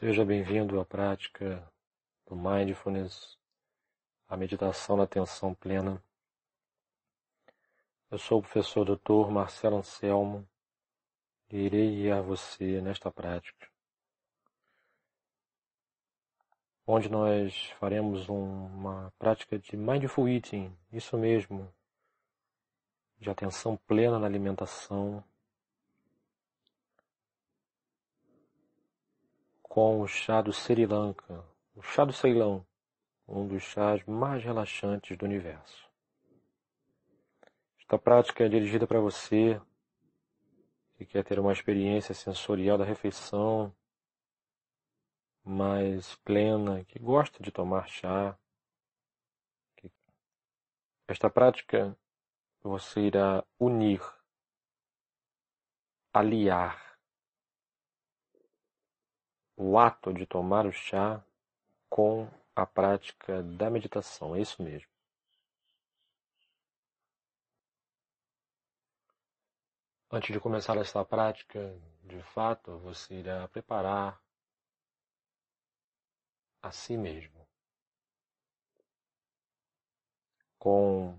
Seja 0.00 0.24
bem-vindo 0.24 0.80
à 0.80 0.84
prática 0.86 1.62
do 2.26 2.34
Mindfulness, 2.34 3.36
a 4.26 4.34
meditação 4.34 4.96
na 4.96 5.02
atenção 5.02 5.54
plena. 5.54 6.02
Eu 8.10 8.16
sou 8.16 8.38
o 8.38 8.42
professor 8.42 8.82
Dr. 8.86 9.30
Marcelo 9.30 9.76
Anselmo 9.76 10.48
e 11.50 11.58
irei 11.58 11.96
guiar 11.96 12.22
você 12.22 12.80
nesta 12.80 13.10
prática, 13.10 13.70
onde 16.86 17.10
nós 17.10 17.68
faremos 17.78 18.26
uma 18.26 19.12
prática 19.18 19.58
de 19.58 19.76
Mindful 19.76 20.30
Eating, 20.30 20.74
isso 20.90 21.18
mesmo, 21.18 21.70
de 23.18 23.28
atenção 23.28 23.76
plena 23.76 24.18
na 24.18 24.26
alimentação, 24.26 25.22
com 29.70 30.00
o 30.00 30.08
chá 30.08 30.42
do 30.42 30.52
Sri 30.52 30.84
Lanka, 30.84 31.44
o 31.76 31.80
chá 31.80 32.04
do 32.04 32.12
Ceilão, 32.12 32.66
um 33.26 33.46
dos 33.46 33.62
chás 33.62 34.04
mais 34.04 34.42
relaxantes 34.42 35.16
do 35.16 35.24
universo. 35.24 35.88
Esta 37.78 37.96
prática 37.96 38.44
é 38.44 38.48
dirigida 38.48 38.84
para 38.84 38.98
você 38.98 39.62
que 40.96 41.06
quer 41.06 41.22
ter 41.22 41.38
uma 41.38 41.52
experiência 41.52 42.12
sensorial 42.12 42.76
da 42.76 42.84
refeição 42.84 43.72
mais 45.44 46.16
plena, 46.24 46.84
que 46.84 46.98
gosta 46.98 47.40
de 47.40 47.52
tomar 47.52 47.86
chá. 47.86 48.36
Esta 51.06 51.30
prática 51.30 51.96
você 52.60 53.02
irá 53.02 53.44
unir, 53.56 54.02
aliar 56.12 56.89
o 59.62 59.78
ato 59.78 60.10
de 60.14 60.24
tomar 60.24 60.64
o 60.64 60.72
chá 60.72 61.22
com 61.90 62.26
a 62.56 62.64
prática 62.64 63.42
da 63.42 63.68
meditação. 63.68 64.34
É 64.34 64.40
isso 64.40 64.62
mesmo. 64.62 64.88
Antes 70.10 70.32
de 70.32 70.40
começar 70.40 70.78
esta 70.78 71.04
prática, 71.04 71.78
de 72.04 72.22
fato, 72.22 72.78
você 72.78 73.16
irá 73.16 73.46
preparar 73.48 74.18
a 76.62 76.72
si 76.72 76.96
mesmo 76.96 77.46
com 80.58 81.18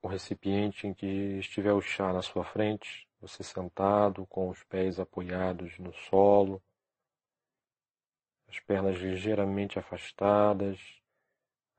o 0.00 0.06
recipiente 0.06 0.86
em 0.86 0.94
que 0.94 1.06
estiver 1.40 1.72
o 1.72 1.80
chá 1.80 2.12
na 2.12 2.22
sua 2.22 2.44
frente, 2.44 3.06
você 3.22 3.44
sentado 3.44 4.26
com 4.26 4.48
os 4.48 4.64
pés 4.64 4.98
apoiados 4.98 5.78
no 5.78 5.94
solo, 5.94 6.60
as 8.48 8.58
pernas 8.58 8.98
ligeiramente 8.98 9.78
afastadas, 9.78 11.00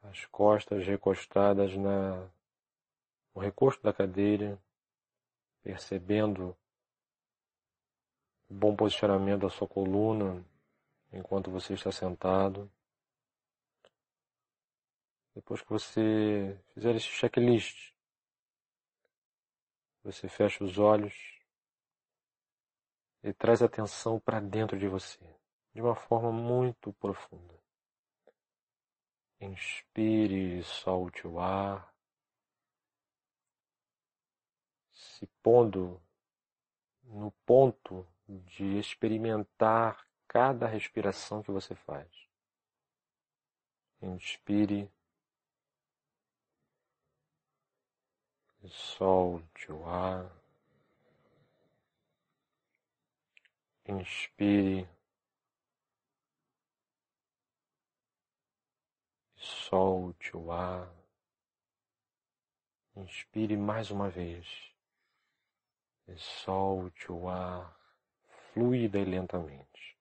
as 0.04 0.26
costas 0.28 0.88
recostadas 0.88 1.76
na, 1.76 2.30
no 3.36 3.42
recosto 3.42 3.84
da 3.84 3.92
cadeira, 3.92 4.58
percebendo 5.62 6.56
o 8.50 8.54
bom 8.54 8.74
posicionamento 8.74 9.42
da 9.42 9.50
sua 9.50 9.68
coluna 9.68 10.44
enquanto 11.12 11.52
você 11.52 11.74
está 11.74 11.92
sentado. 11.92 12.72
Depois 15.36 15.62
que 15.62 15.70
você 15.70 16.58
fizer 16.74 16.96
esse 16.96 17.08
checklist, 17.08 17.93
você 20.04 20.28
fecha 20.28 20.64
os 20.64 20.78
olhos 20.78 21.14
e 23.24 23.32
traz 23.34 23.62
atenção 23.62 24.20
para 24.20 24.42
dentro 24.42 24.78
de 24.78 24.88
você, 24.88 25.24
de 25.74 25.82
uma 25.82 25.96
forma 25.96 26.32
muito 26.32 26.92
profunda. 26.94 27.58
Inspire 29.40 30.60
e 30.60 30.64
solte 30.64 31.26
o 31.26 31.40
ar, 31.40 31.94
se 34.92 35.26
pondo 35.42 36.02
no 37.04 37.32
ponto 37.46 38.06
de 38.28 38.78
experimentar 38.78 40.06
cada 40.28 40.68
respiração 40.68 41.42
que 41.44 41.52
você 41.52 41.76
faz. 41.76 42.10
Inspire 44.02 44.92
e 48.64 48.70
solte 48.70 49.72
o 49.72 49.86
ar. 49.86 50.32
Inspire. 53.86 54.88
Solte 59.36 60.36
o 60.38 60.52
ar. 60.52 60.90
Inspire 62.96 63.58
mais 63.58 63.92
uma 63.92 64.10
vez. 64.10 64.72
E 66.08 66.18
solte 66.18 67.12
o 67.12 67.28
ar 67.28 67.78
fluida 68.54 69.00
e 69.00 69.06
lentamente. 69.06 69.98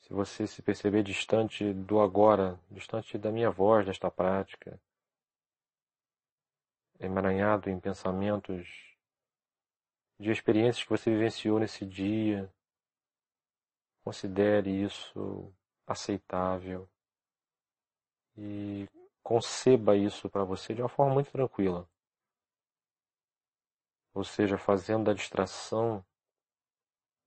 Se 0.00 0.12
você 0.12 0.46
se 0.46 0.62
perceber 0.62 1.02
distante 1.02 1.72
do 1.72 2.00
agora, 2.00 2.58
distante 2.70 3.16
da 3.16 3.30
minha 3.30 3.50
voz 3.50 3.86
desta 3.86 4.10
prática, 4.10 4.78
emaranhado 7.00 7.70
em 7.70 7.78
pensamentos 7.78 8.94
de 10.18 10.30
experiências 10.30 10.84
que 10.84 10.90
você 10.90 11.10
vivenciou 11.10 11.58
nesse 11.58 11.84
dia. 11.84 12.52
Considere 14.02 14.70
isso 14.70 15.52
aceitável 15.86 16.88
e 18.36 18.88
conceba 19.22 19.96
isso 19.96 20.28
para 20.28 20.44
você 20.44 20.74
de 20.74 20.82
uma 20.82 20.88
forma 20.88 21.14
muito 21.14 21.30
tranquila. 21.30 21.88
Ou 24.12 24.22
seja, 24.24 24.56
fazendo 24.56 25.04
da 25.04 25.12
distração 25.12 26.04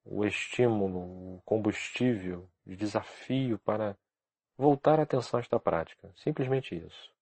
o 0.06 0.26
estímulo, 0.26 1.36
o 1.36 1.42
combustível 1.44 2.50
de 2.66 2.76
desafio 2.76 3.60
para 3.60 3.98
voltar 4.58 5.00
a 5.00 5.04
atenção 5.04 5.38
a 5.38 5.42
esta 5.42 5.60
prática. 5.60 6.12
Simplesmente 6.16 6.76
isso. 6.76 7.17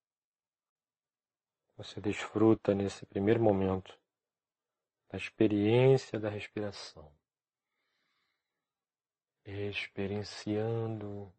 Você 1.77 1.99
desfruta 1.99 2.73
nesse 2.73 3.05
primeiro 3.05 3.41
momento 3.43 3.99
a 5.11 5.17
experiência 5.17 6.17
da 6.17 6.29
respiração, 6.29 7.11
experienciando 9.43 11.33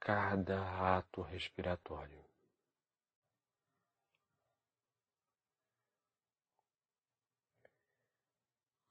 cada 0.00 0.96
ato 0.96 1.20
respiratório. 1.20 2.24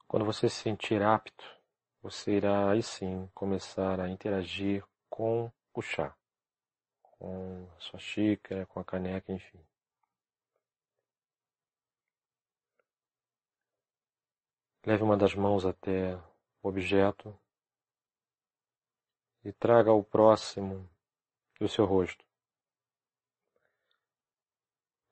Quando 0.07 0.23
você 0.23 0.47
se 0.49 0.61
sentir 0.61 1.01
apto, 1.01 1.43
você 1.99 2.37
irá 2.37 2.69
aí 2.69 2.83
sim 2.83 3.27
começar 3.33 3.99
a 3.99 4.07
interagir 4.07 4.85
com 5.09 5.51
o 5.73 5.81
chá, 5.81 6.15
com 7.01 7.67
a 7.75 7.79
sua 7.79 7.99
xícara, 7.99 8.67
com 8.67 8.79
a 8.79 8.85
caneca, 8.85 9.33
enfim. 9.33 9.59
Leve 14.85 15.01
uma 15.01 15.17
das 15.17 15.33
mãos 15.33 15.65
até 15.65 16.15
o 16.61 16.69
objeto 16.69 17.35
e 19.43 19.51
traga 19.51 19.89
ao 19.89 20.03
próximo 20.03 20.87
do 21.59 21.67
seu 21.67 21.85
rosto. 21.85 22.23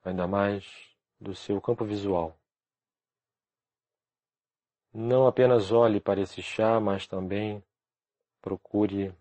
Ainda 0.04 0.28
mais 0.28 0.94
do 1.20 1.34
seu 1.34 1.60
campo 1.60 1.84
visual. 1.84 2.38
Não 4.94 5.26
apenas 5.26 5.72
olhe 5.72 6.00
para 6.00 6.22
esse 6.22 6.40
chá, 6.40 6.80
mas 6.80 7.08
também 7.08 7.64
procure 8.42 9.12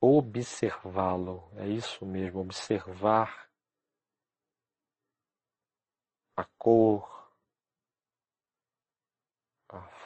observá-lo. 0.00 1.50
É 1.56 1.66
isso 1.66 2.06
mesmo, 2.06 2.40
observar 2.40 3.50
a 6.36 6.44
cor, 6.56 7.19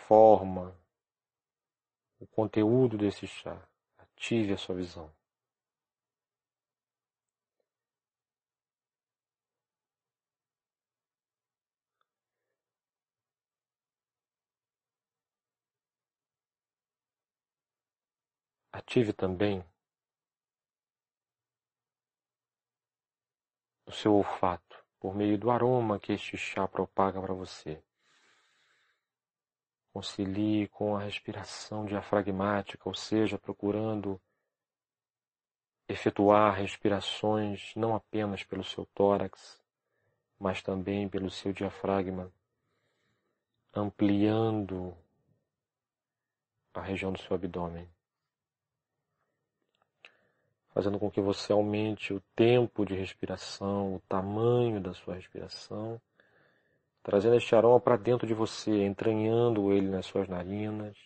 forma, 0.07 0.77
o 2.21 2.27
conteúdo 2.27 2.99
desse 2.99 3.27
chá. 3.27 3.67
Ative 3.99 4.53
a 4.53 4.59
sua 4.59 4.75
visão. 4.75 5.11
Ative 18.73 19.13
também 19.13 19.65
o 23.87 23.93
seu 23.93 24.15
olfato 24.15 24.85
por 25.01 25.15
meio 25.15 25.39
do 25.39 25.51
aroma 25.51 25.99
que 25.99 26.13
este 26.13 26.37
chá 26.37 26.69
propaga 26.69 27.21
para 27.21 27.33
você 27.33 27.83
Concilie 29.95 30.67
com 30.67 30.97
a 30.97 31.05
respiração 31.05 31.85
diafragmática, 31.87 32.89
ou 32.89 32.97
seja, 32.97 33.39
procurando 33.39 34.21
efetuar 35.89 36.53
respirações 36.57 37.73
não 37.77 37.95
apenas 37.95 38.43
pelo 38.43 38.65
seu 38.65 38.87
tórax, 38.87 39.63
mas 40.37 40.61
também 40.61 41.09
pelo 41.09 41.31
seu 41.31 41.53
diafragma, 41.53 42.29
ampliando 43.73 44.97
a 46.75 46.81
região 46.81 47.13
do 47.13 47.21
seu 47.21 47.37
abdômen, 47.37 47.89
fazendo 50.71 50.99
com 50.99 51.09
que 51.09 51.21
você 51.21 51.53
aumente 51.53 52.13
o 52.13 52.21
tempo 52.35 52.85
de 52.85 52.97
respiração, 52.97 53.95
o 53.95 54.01
tamanho 54.09 54.81
da 54.81 54.93
sua 54.93 55.15
respiração, 55.15 56.03
trazendo 57.05 57.37
este 57.37 57.55
aroma 57.55 57.79
para 57.79 57.97
dentro 57.99 58.27
de 58.27 58.35
você, 58.35 58.83
entranhando 58.83 59.73
ele 59.73 59.89
nas 59.89 60.07
suas 60.07 60.27
narinas. 60.27 60.97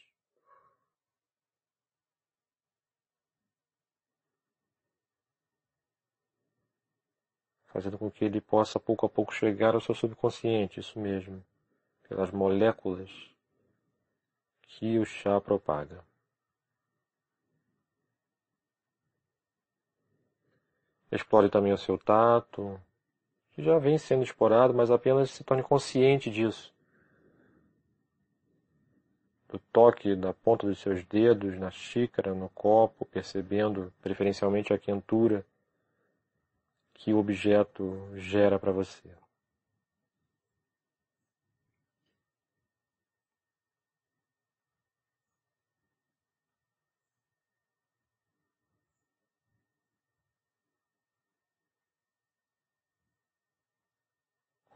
Fazendo 7.67 7.99
com 7.99 8.11
que 8.11 8.25
ele 8.25 8.41
possa 8.41 8.79
pouco 8.81 9.05
a 9.05 9.09
pouco 9.09 9.35
chegar 9.35 9.75
ao 9.75 9.81
seu 9.81 9.95
subconsciente, 9.95 10.81
isso 10.81 10.99
mesmo, 11.01 11.45
pelas 12.09 12.31
moléculas 12.31 13.11
que 14.69 14.99
o 14.99 15.05
chá 15.05 15.41
propaga. 15.41 16.05
Explore 21.11 21.51
também 21.51 21.73
o 21.73 21.79
seu 21.79 21.99
tato, 21.99 22.81
que 23.59 23.65
já 23.65 23.77
vem 23.77 23.99
sendo 23.99 24.23
explorado, 24.23 24.73
mas 24.73 24.89
apenas 24.89 25.33
se 25.33 25.43
torne 25.43 25.65
consciente 25.65 26.31
disso. 26.31 26.73
Do 29.49 29.59
toque 29.73 30.15
da 30.15 30.33
ponta 30.33 30.65
dos 30.65 30.79
seus 30.79 31.05
dedos 31.05 31.59
na 31.59 31.69
xícara, 31.69 32.33
no 32.33 32.49
copo, 32.51 33.05
percebendo 33.05 33.93
preferencialmente 34.01 34.73
a 34.73 34.79
quentura 34.79 35.45
que 36.95 37.13
o 37.13 37.19
objeto 37.19 38.09
gera 38.15 38.61
para 38.61 38.71
você. 38.71 39.11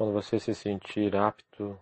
Quando 0.03 0.15
você 0.15 0.41
se 0.41 0.53
sentir 0.53 1.15
apto, 1.15 1.79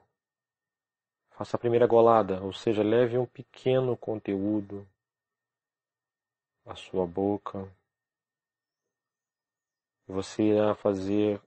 faça 1.31 1.57
a 1.57 1.59
primeira 1.59 1.87
golada, 1.87 2.39
ou 2.43 2.53
seja, 2.53 2.83
leve 2.83 3.17
um 3.17 3.25
pequeno 3.25 3.97
conteúdo 3.97 4.87
à 6.67 6.77
sua 6.77 7.07
boca. 7.07 7.67
Você 10.07 10.43
irá 10.43 10.75
fazer 10.75 11.41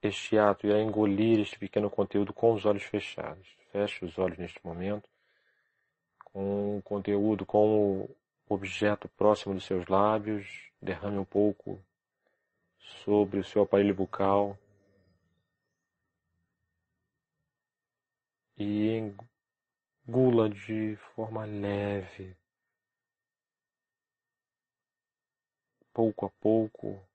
este 0.00 0.38
ato, 0.38 0.66
irá 0.66 0.80
engolir 0.80 1.40
este 1.40 1.58
pequeno 1.58 1.90
conteúdo 1.90 2.32
com 2.32 2.54
os 2.54 2.64
olhos 2.64 2.84
fechados. 2.84 3.46
Feche 3.70 4.06
os 4.06 4.16
olhos 4.16 4.38
neste 4.38 4.58
momento, 4.64 5.06
com 6.32 6.78
o 6.78 6.82
conteúdo, 6.82 7.44
com 7.44 8.00
o 8.00 8.16
objeto 8.48 9.06
próximo 9.06 9.52
dos 9.52 9.66
seus 9.66 9.86
lábios, 9.86 10.70
derrame 10.80 11.18
um 11.18 11.26
pouco 11.26 11.78
sobre 13.04 13.38
o 13.38 13.44
seu 13.44 13.64
aparelho 13.64 13.94
bucal. 13.94 14.56
E 18.56 19.12
engula 20.06 20.48
de 20.48 20.96
forma 21.14 21.44
leve, 21.44 22.36
pouco 25.92 26.26
a 26.26 26.30
pouco, 26.30 27.06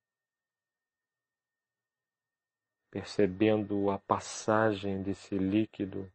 percebendo 2.90 3.90
a 3.90 4.00
passagem 4.00 5.04
desse 5.04 5.38
líquido 5.38 6.12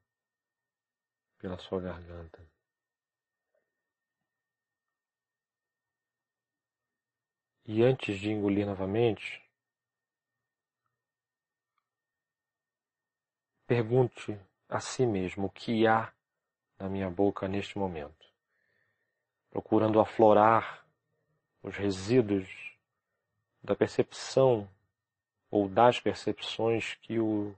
pela 1.38 1.58
sua 1.58 1.80
garganta. 1.80 2.40
E 7.64 7.82
antes 7.82 8.18
de 8.18 8.30
engolir 8.30 8.66
novamente, 8.66 9.42
pergunte 13.66 14.38
a 14.72 14.80
si 14.80 15.04
mesmo 15.04 15.46
o 15.46 15.50
que 15.50 15.86
há 15.86 16.10
na 16.78 16.88
minha 16.88 17.10
boca 17.10 17.46
neste 17.46 17.78
momento, 17.78 18.26
procurando 19.50 20.00
aflorar 20.00 20.82
os 21.62 21.76
resíduos 21.76 22.48
da 23.62 23.76
percepção 23.76 24.66
ou 25.50 25.68
das 25.68 26.00
percepções 26.00 26.94
que 27.02 27.18
o, 27.18 27.54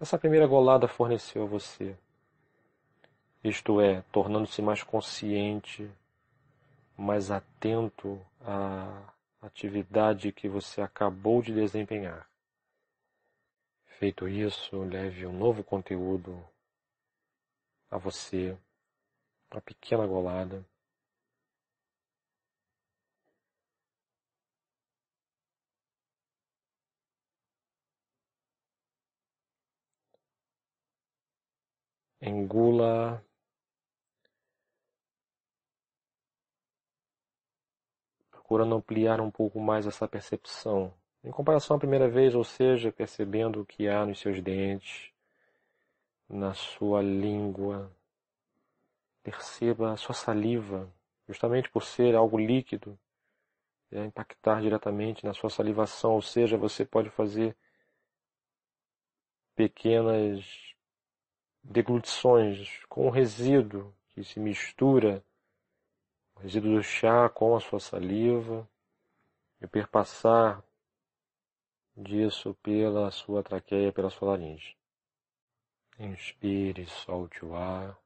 essa 0.00 0.18
primeira 0.18 0.46
golada 0.46 0.88
forneceu 0.88 1.44
a 1.44 1.46
você. 1.46 1.96
Isto 3.44 3.80
é, 3.80 4.02
tornando-se 4.10 4.60
mais 4.60 4.82
consciente, 4.82 5.88
mais 6.98 7.30
atento 7.30 8.20
à 8.40 9.14
atividade 9.40 10.32
que 10.32 10.48
você 10.48 10.82
acabou 10.82 11.40
de 11.40 11.54
desempenhar. 11.54 12.31
Feito 14.02 14.26
isso, 14.26 14.82
leve 14.82 15.24
um 15.28 15.32
novo 15.32 15.62
conteúdo 15.62 16.44
a 17.88 17.96
você, 17.96 18.58
uma 19.48 19.60
pequena 19.62 20.04
golada. 20.08 20.66
Engula 32.20 33.24
procurando 38.32 38.74
ampliar 38.74 39.20
um 39.20 39.30
pouco 39.30 39.60
mais 39.60 39.86
essa 39.86 40.08
percepção 40.08 40.92
em 41.24 41.30
comparação 41.30 41.76
à 41.76 41.78
primeira 41.78 42.08
vez, 42.08 42.34
ou 42.34 42.44
seja, 42.44 42.90
percebendo 42.90 43.60
o 43.60 43.66
que 43.66 43.88
há 43.88 44.04
nos 44.04 44.18
seus 44.18 44.40
dentes, 44.40 45.12
na 46.28 46.54
sua 46.54 47.02
língua. 47.02 47.90
Perceba 49.22 49.92
a 49.92 49.96
sua 49.96 50.14
saliva, 50.14 50.92
justamente 51.28 51.70
por 51.70 51.84
ser 51.84 52.16
algo 52.16 52.38
líquido, 52.38 52.98
é 53.92 54.04
impactar 54.04 54.60
diretamente 54.62 55.24
na 55.24 55.34
sua 55.34 55.50
salivação, 55.50 56.14
ou 56.14 56.22
seja, 56.22 56.56
você 56.56 56.84
pode 56.84 57.10
fazer 57.10 57.56
pequenas 59.54 60.74
deglutições 61.62 62.82
com 62.88 63.06
o 63.06 63.10
resíduo 63.10 63.94
que 64.08 64.24
se 64.24 64.40
mistura, 64.40 65.22
o 66.34 66.40
resíduo 66.40 66.74
do 66.76 66.82
chá 66.82 67.28
com 67.28 67.54
a 67.54 67.60
sua 67.60 67.78
saliva, 67.78 68.68
e 69.60 69.66
perpassar 69.66 70.64
disso 71.96 72.54
pela 72.62 73.10
sua 73.10 73.42
traqueia, 73.42 73.92
pela 73.92 74.10
sua 74.10 74.28
laringe. 74.28 74.76
Inspire, 75.98 76.86
solte 76.86 77.44
o 77.44 77.54
ar, 77.54 77.96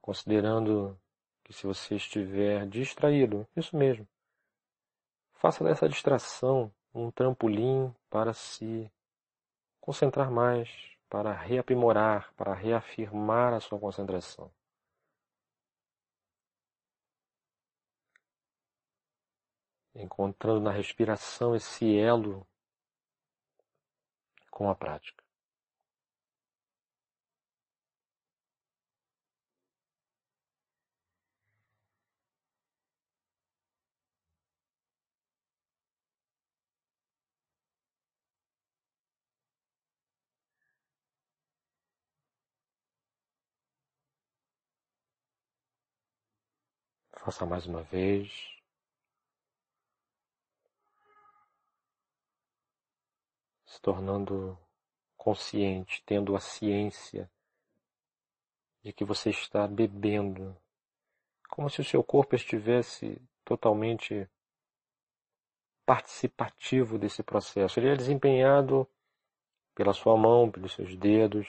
considerando 0.00 0.98
que 1.44 1.52
se 1.52 1.66
você 1.66 1.96
estiver 1.96 2.66
distraído, 2.66 3.46
isso 3.56 3.76
mesmo, 3.76 4.06
faça 5.34 5.64
dessa 5.64 5.88
distração 5.88 6.72
um 6.94 7.10
trampolim 7.10 7.94
para 8.08 8.32
se 8.34 8.90
concentrar 9.80 10.30
mais, 10.30 10.68
para 11.08 11.32
reaprimorar, 11.32 12.32
para 12.36 12.52
reafirmar 12.52 13.54
a 13.54 13.60
sua 13.60 13.78
concentração. 13.78 14.50
Encontrando 19.94 20.60
na 20.60 20.72
respiração 20.72 21.54
esse 21.54 21.96
elo 21.96 22.46
com 24.50 24.68
a 24.68 24.74
prática. 24.74 25.22
Faça 47.16 47.46
mais 47.46 47.66
uma 47.66 47.82
vez. 47.84 48.59
Se 53.80 53.82
tornando 53.82 54.58
consciente, 55.16 56.02
tendo 56.04 56.36
a 56.36 56.40
ciência 56.40 57.30
de 58.82 58.92
que 58.92 59.04
você 59.04 59.30
está 59.30 59.66
bebendo, 59.66 60.54
como 61.48 61.70
se 61.70 61.80
o 61.80 61.84
seu 61.84 62.04
corpo 62.04 62.34
estivesse 62.34 63.20
totalmente 63.44 64.28
participativo 65.86 66.98
desse 66.98 67.22
processo. 67.22 67.80
Ele 67.80 67.88
é 67.88 67.96
desempenhado 67.96 68.86
pela 69.74 69.94
sua 69.94 70.16
mão, 70.16 70.50
pelos 70.50 70.74
seus 70.74 70.94
dedos, 70.96 71.48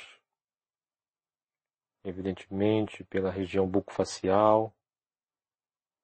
evidentemente 2.03 3.03
pela 3.03 3.29
região 3.29 3.67
bucofacial, 3.67 4.73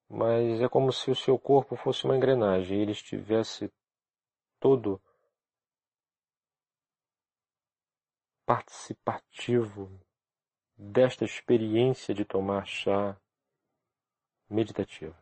mas 0.08 0.60
é 0.60 0.68
como 0.68 0.92
se 0.92 1.10
o 1.10 1.16
seu 1.16 1.38
corpo 1.38 1.74
fosse 1.74 2.04
uma 2.04 2.16
engrenagem 2.16 2.78
e 2.78 2.82
ele 2.82 2.92
estivesse 2.92 3.72
todo 4.60 5.00
participativo 8.48 9.90
desta 10.74 11.22
experiência 11.22 12.14
de 12.14 12.24
tomar 12.24 12.66
chá 12.66 13.14
meditativa. 14.48 15.14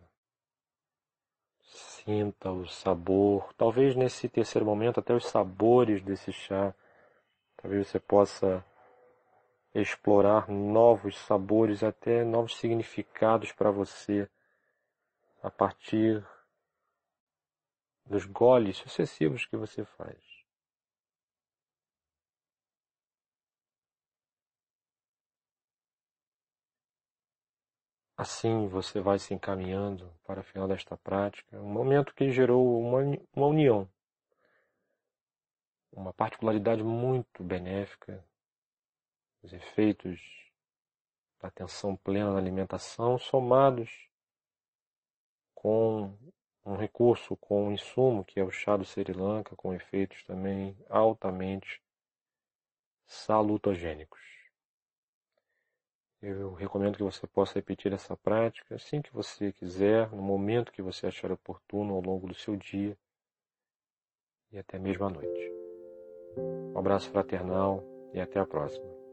Sinta 1.58 2.52
o 2.52 2.68
sabor, 2.68 3.52
talvez 3.54 3.96
nesse 3.96 4.28
terceiro 4.28 4.64
momento 4.64 5.00
até 5.00 5.12
os 5.12 5.26
sabores 5.26 6.00
desse 6.04 6.32
chá. 6.32 6.72
Talvez 7.56 7.88
você 7.88 7.98
possa 7.98 8.64
explorar 9.74 10.48
novos 10.48 11.18
sabores, 11.18 11.82
até 11.82 12.22
novos 12.22 12.56
significados 12.56 13.50
para 13.50 13.72
você 13.72 14.30
a 15.42 15.50
partir 15.50 16.24
dos 18.04 18.24
goles 18.24 18.76
sucessivos 18.76 19.44
que 19.46 19.56
você 19.56 19.84
faz. 19.84 20.25
Assim 28.16 28.66
você 28.66 28.98
vai 28.98 29.18
se 29.18 29.34
encaminhando 29.34 30.10
para 30.24 30.40
o 30.40 30.44
final 30.44 30.66
desta 30.66 30.96
prática, 30.96 31.60
um 31.60 31.70
momento 31.70 32.14
que 32.14 32.30
gerou 32.30 32.80
uma, 32.80 33.00
uma 33.34 33.46
união, 33.46 33.86
uma 35.92 36.14
particularidade 36.14 36.82
muito 36.82 37.44
benéfica, 37.44 38.24
os 39.42 39.52
efeitos 39.52 40.18
da 41.40 41.48
atenção 41.48 41.94
plena 41.94 42.32
na 42.32 42.38
alimentação 42.38 43.18
somados 43.18 44.08
com 45.54 46.16
um 46.64 46.74
recurso, 46.74 47.36
com 47.36 47.68
um 47.68 47.72
insumo 47.72 48.24
que 48.24 48.40
é 48.40 48.42
o 48.42 48.50
chá 48.50 48.78
do 48.78 48.84
Sri 48.84 49.12
Lanka, 49.12 49.54
com 49.54 49.74
efeitos 49.74 50.24
também 50.24 50.74
altamente 50.88 51.82
salutogênicos. 53.06 54.35
Eu 56.22 56.54
recomendo 56.54 56.96
que 56.96 57.02
você 57.02 57.26
possa 57.26 57.54
repetir 57.54 57.92
essa 57.92 58.16
prática 58.16 58.74
assim 58.74 59.02
que 59.02 59.12
você 59.12 59.52
quiser, 59.52 60.10
no 60.10 60.22
momento 60.22 60.72
que 60.72 60.82
você 60.82 61.06
achar 61.06 61.30
oportuno 61.30 61.94
ao 61.94 62.00
longo 62.00 62.26
do 62.26 62.34
seu 62.34 62.56
dia 62.56 62.96
e 64.50 64.58
até 64.58 64.78
mesmo 64.78 65.04
à 65.04 65.10
noite. 65.10 65.52
Um 66.74 66.78
abraço 66.78 67.10
fraternal 67.10 67.82
e 68.12 68.20
até 68.20 68.40
a 68.40 68.46
próxima. 68.46 69.05